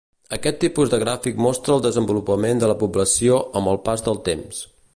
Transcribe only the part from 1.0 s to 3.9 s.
gràfic mostra el desenvolupament de la població amb el